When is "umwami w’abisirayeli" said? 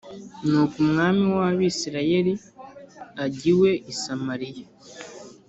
0.85-2.33